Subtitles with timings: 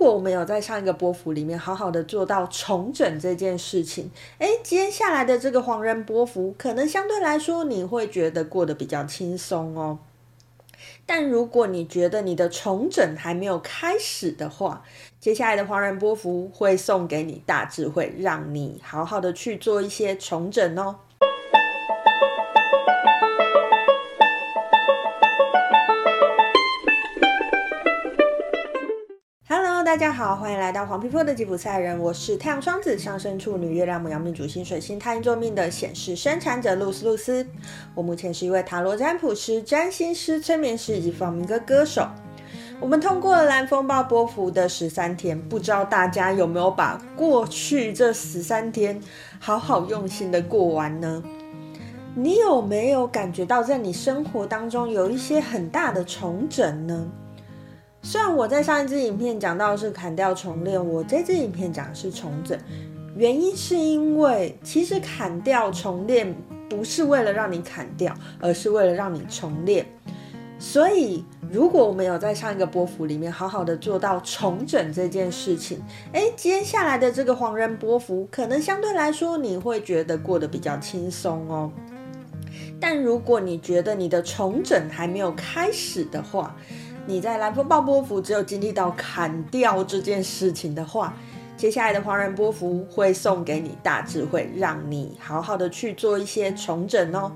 [0.00, 9.98] 如果我们有在上一个波幅里面好好的做到重整这件事情，诶，接下来的这个黄人波幅可能相对来说你会觉得过得比较轻松哦。
[11.04, 14.82] 但如果你觉得你的重整还没有开始的话，
[15.20, 20.96] 接下来的黄人波幅会送给你大智慧，让你好好的去做一些重整哦。
[29.90, 37.44] 大家好，欢迎来到黄皮肤的吉普赛人，我是太阳双子上升处女月亮母羊命主星水星太阴座命的显示生产者露丝露丝。
[37.92, 42.06] 我目前是一位塔罗占卜师、占星师、催眠师以及放民歌歌手。
[42.78, 49.00] 我们通过了蓝风暴波幅的十三天，不知道大家有没有把过去这十三天
[49.40, 51.20] 好好用心的过完呢？
[52.14, 57.08] 你有没有感觉到在你生活当中有一些很大的重整呢？
[58.02, 62.58] 虽然我在上一支影片讲到是砍掉重练，我这支影片讲的是重整，
[63.14, 66.34] 原因是因为其实砍掉重练
[66.68, 69.86] 不是为了让你砍掉，而是为了让你重练。
[70.58, 75.80] 所以如果我们有在上一个波幅里面好好的做到重整这件事情，
[76.12, 81.70] 诶，接下来的这个黄人波幅可能相对来说你会觉得过得比较轻松哦。
[82.78, 86.54] 但如果你觉得你的重整还没有开始的话，
[87.06, 91.14] 你在蓝风暴波幅只有经历到砍掉这件事情的话，
[91.56, 97.32] 接下来的黄人波幅会送给你大智慧，让你好好的去做一些重整哦。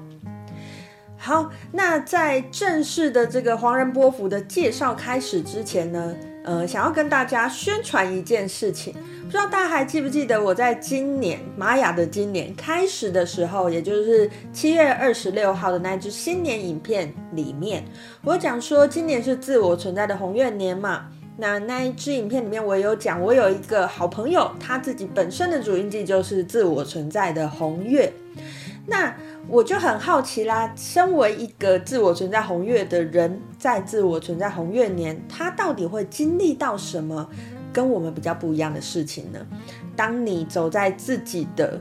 [1.16, 8.92] 好，那在正式的这个黄人波幅的介绍开始之前呢，呃，想要跟大家宣传一件事情，
[9.24, 17.82] 不知道大家还记不记得我在今年玛雅的今年开始的时候，也就是七月二十六号的那支新年影片里面，
[18.22, 21.06] 我讲说今年是自我存在的红月年嘛。
[21.36, 28.12] 那那一支影片里面我有讲，我有一个好朋友，他自己本身的主印记就是自我存在的红月。
[28.86, 29.14] 那
[29.48, 37.28] 我就很好奇啦，身为一个自我存在红月的人，在自我存在红月年，他到底会经历到什么
[37.72, 39.38] 跟我们比较不一样的事情呢？
[39.96, 41.80] 当你走在自己的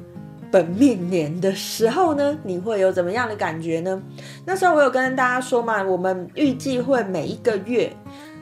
[0.52, 4.02] 本命年的时候呢，你会有怎么样的感觉呢？
[4.46, 7.92] 那时候我有跟大家说嘛，我们预计会每一个月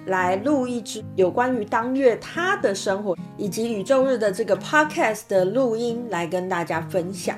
[0.08, 7.38] 来录一支有关于当月他的生活以及宇宙日的这个 podcast 的录音来跟大家分享。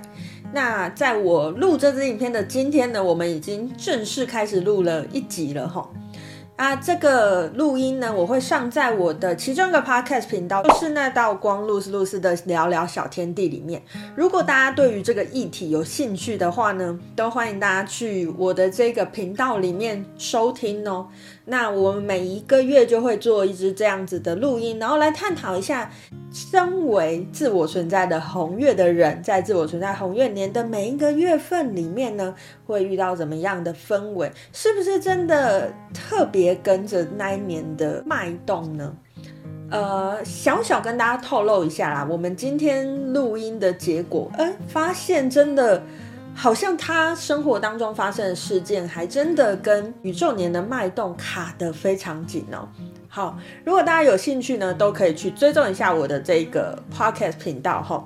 [0.54, 5.90] 那在我录这支影片的今天呢，我们已经正式开始录了一集了哈。
[6.56, 13.82] 啊，这个录音呢，我会上在我的其中一个 podcast 频道，就是那道光露丝露丝的聊聊小天地里面。
[14.16, 21.08] 如果大家对于这个议题有兴趣的话呢，都欢迎大家去我的这个频道里面收听哦。
[21.46, 25.92] 那我们每一个月就会做一支这样子的录音，然后来探讨一下，
[26.32, 32.34] 身为自我存在的红月的人，在自我存在红月年的每一个月份里面呢，
[32.66, 34.32] 会遇到怎么样的氛围？
[34.54, 38.96] 是不是真的特别跟着那一年的脉动呢？
[39.70, 45.82] 呃，小小跟大家透露一下啦，我们今天录音的结果，哎，发现真的。
[46.36, 52.68] 好像他生活当中发生的事件，还真的跟宇宙年的脉动卡得非常紧哦。
[53.08, 58.04] 好，如果大家有兴趣呢，都可以去追踪一下我的这个 podcast 频道哈。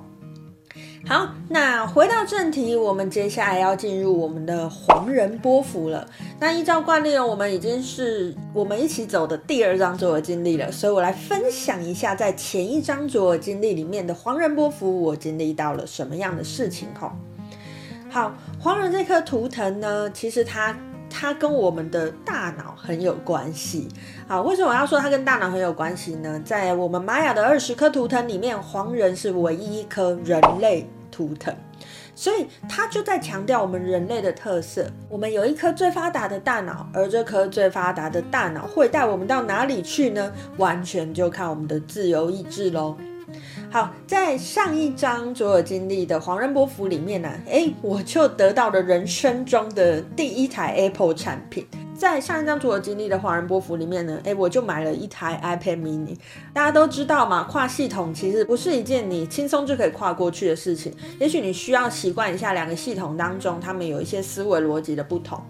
[1.08, 6.06] 好，那回到正题，我们接下来要进入我们的黄人波符了。
[6.38, 17.16] 那依照惯例，我们已经是我们一起走的第二张卓尔金历了，所以我来分享一下在前一张卓尔金历里面的黄人波符，我经历到了什么样的事情哈。
[18.10, 20.78] 好，黄人这颗图腾呢，其实它
[21.10, 23.88] 它跟我们的大脑很有关系。
[24.28, 26.38] 好，为什么我要说它跟大脑很有关系呢？
[26.44, 30.86] 在我们玛雅的二十颗图腾里面，黄人是唯一一颗人类
[31.18, 31.52] 图腾，
[32.14, 34.86] 所以它就在强调我们人类的特色。
[35.10, 40.32] 我们有一颗最发达的大脑，而这颗最发达的大脑会带我们到哪里去呢？
[40.58, 42.96] 完全就看我们的自由意志喽。
[43.72, 51.66] 好，在上一张卓尔经历的黄人波符里面呢、啊，诶，我就得到了人生中的第一台 Apple 产品。
[51.98, 56.16] 在上一张做我经历的华人波幅里面呢，哎，我就买了一台 iPad mini。
[56.54, 60.94] 大家都知道嘛，跨系统其实不是一件你轻松就可以跨过去的事情。
[61.20, 65.42] 也许你需要习惯一下两个系统当中，他们有一些思维逻辑的不同。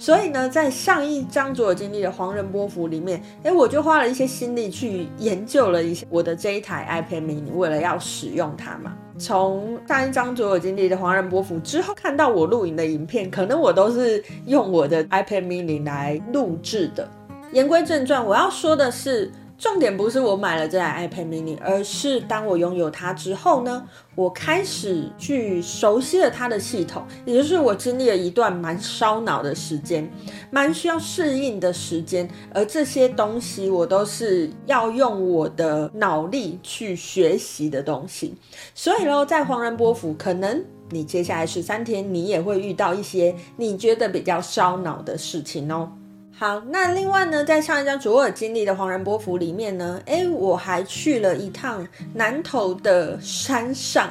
[0.00, 8.96] 所以呢，在上一张左耳经历的黄仁波幅里面，诶，我就花了一些心力去研究了一下我的这一台 iPad mini，为了要使用它嘛。
[9.18, 17.06] 从上一张左耳经历的黄仁波幅之后，看到我录影的影片，可能我都是用我的 iPad mini 来录制的。
[17.52, 30.10] 言归正传，我要说的是，重点不是我买了这台 iPad mini，而是当我拥有它之后呢，我开始去熟悉了它的系统，也就是我经历了一段蛮烧脑的时间，
[30.50, 32.26] 蛮需要适应的时间。
[32.54, 38.34] 而这些东西我都是要用我的脑力去学习的东西。
[38.74, 45.92] 所以喽，在黄仁波府，可能你接下来十三天，你也会遇到一些你觉得比较烧脑的事情哦。
[46.40, 54.10] 好，那另外呢，在上一张卓尔经历的黄人波符里面呢，哎，我还去了一趟南投的山上。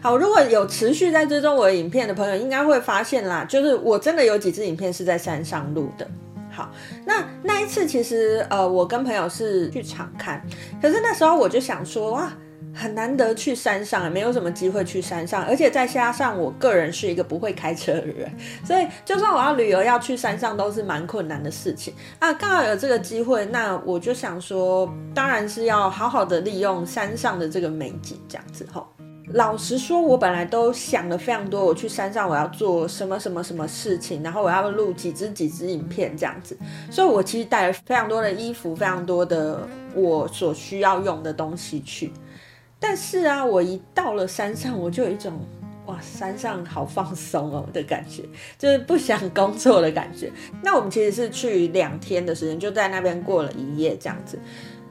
[0.00, 6.06] 好，如果有持续在追踪我的影片的朋友，应该会发现啦，就是我真的有几支影片是在山上录的。
[6.48, 6.70] 好，
[7.04, 10.40] 那那一次其实呃，我跟朋友是去场看，
[10.80, 12.32] 可是那时候我就想说，哇。
[12.74, 18.30] 很难得去山上，没有什么机会去山上，而且再加上我个人是一个不会开车的人，
[18.64, 22.32] 所以就算我要旅游要去山上都是蛮困难的事情啊。
[22.32, 28.84] 刚好有这个机会，那我就想说，当然是要好好的利用山上的这个美景，这样子齁。
[29.28, 36.54] 老实说，我本来都想了非常多，我去山上我要做什么什么什么事情，然后我要录几支几支影片这样子，
[36.90, 42.12] 所以我其实带了非常多的衣服，非常多的我所需要用的东西去。
[42.86, 45.32] 但是啊，我一到了山上，我就有一种
[45.86, 48.22] 哇，山上好放松哦的感觉，
[48.58, 50.30] 就是不想工作的感觉。
[50.62, 54.38] 那我们其实是去两天的时间，就在那边过了一夜这样子。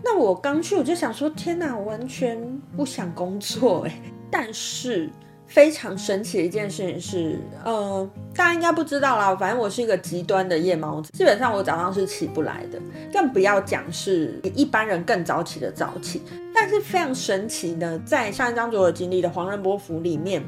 [0.04, 4.02] 那我刚去，我就想说，天哪，完全不想工作哎。
[4.32, 5.08] 但是。
[5.46, 9.36] 非常神奇的一件事情是，呃，大家应该不知道啦。
[9.36, 12.80] 反正我是一个极端的夜猫子，基本上我早上是起不来的，
[13.12, 16.24] 更不要讲是比一般人更早起的早起。
[16.66, 20.42] 但是非常神奇呢，在上一张卓尔金历的黄仁波府里面，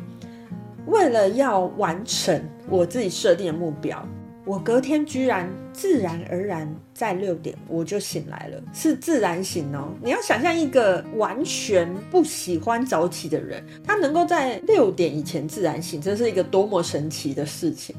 [0.85, 4.01] 为了要完成我自己设定的目标。
[4.45, 9.89] 我隔天居然自然而然在六点我就醒来了，是自然醒哦。
[10.01, 17.94] 你要想象一个完全不喜欢早起的人，他能够在六点以前自然醒，这是一个多么神奇的事情。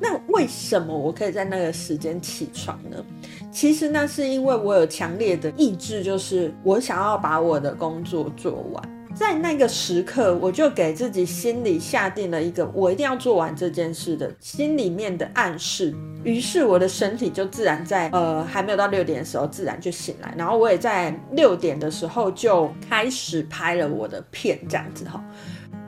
[0.00, 3.04] 那为什么我可以在那个时间起床呢？
[3.50, 8.82] 其实那是因为我有强烈的意志，就是我想要把我的工作做完。
[9.14, 15.92] 在那个时刻，我就给自己心里下定了一个我一定要做完这件事的心里面的暗示。
[16.22, 25.20] 于是我的身体就自然在呃还没有到六点的时候自然就醒来，然后我也在六点的时候就开始拍了我的片，这样子哈。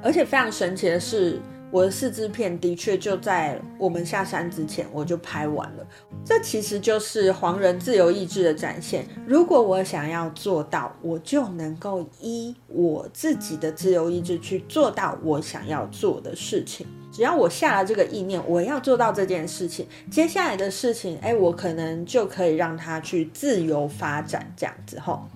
[0.02, 1.40] 而且非常神奇的是。
[1.70, 5.86] 我的四支片的确就在我们下山之前我就拍完了，
[6.24, 9.06] 这其实就是黄人自由意志的展现。
[9.26, 16.86] 如果我想要做到，我就能够依我自己的自由意志去做到我想要做的事情。
[17.12, 25.28] 只要我下了这个意念，我要做到这件事情，接下来的事情，哎，我可能就可以让它去自由发展，这样子吼。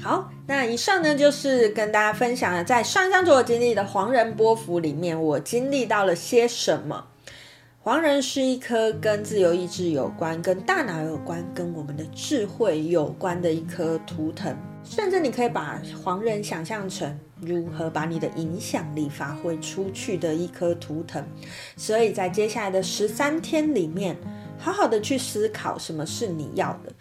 [0.00, 7.06] 好，那以上呢就是跟大家分享了，在上一张卓尔金历的黄人波幅里面，我经历到了些什么。
[7.80, 14.54] 黄人是一颗跟自由意志有关、跟大脑有关、跟我们的智慧有关的一颗图腾，
[14.84, 21.24] 甚至你可以把黄人想象成如何把你的影响力发挥出去的一颗图腾。
[21.76, 24.16] 所以在接下来的十三天里面，
[24.58, 26.92] 好好的去思考什么是你要的。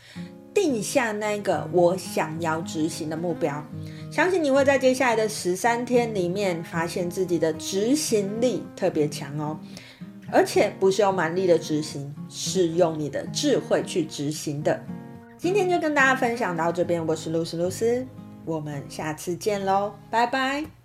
[0.59, 3.63] 定下那个我想要执行的目标，
[4.11, 9.59] 相信你会在接下来的十三天里面发现自己的执行力特别强哦，
[10.31, 14.83] 而且不是用蛮力的执行，是用你的智慧去执行的。
[15.37, 18.03] 今天就跟大家分享到这边，我是露丝露丝，
[18.43, 20.76] 我们下次见喽，拜拜。